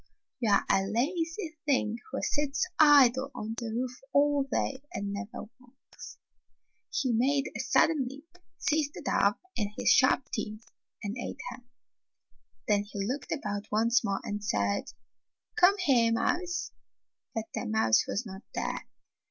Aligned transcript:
You 0.39 0.51
are 0.51 0.65
a 0.67 0.87
lazy 0.87 1.55
thing 1.67 1.99
who 2.11 2.23
sits 2.23 2.65
idle 2.79 3.29
on 3.35 3.53
the 3.59 3.67
roof 3.71 3.99
all 4.13 4.47
day 4.51 4.81
and 4.91 5.13
never 5.13 5.43
works." 5.59 6.17
He 6.89 7.13
made 7.13 7.51
a 7.55 7.59
sudden 7.59 8.07
leap, 8.07 8.39
seized 8.57 8.95
the 8.95 9.03
dove 9.03 9.35
in 9.55 9.71
his 9.77 9.91
sharp 9.91 10.23
teeth 10.31 10.65
and 11.03 11.15
ate 11.19 11.37
her. 11.51 11.61
Then 12.67 12.83
he 12.91 13.05
looked 13.05 13.31
about 13.31 13.67
once 13.71 14.03
more 14.03 14.21
and 14.23 14.43
said, 14.43 14.85
"Come 15.55 15.77
here, 15.77 16.11
mouse." 16.11 16.71
But 17.35 17.49
the 17.53 17.67
mouse 17.67 18.05
was 18.07 18.25
not 18.25 18.41
there. 18.55 18.87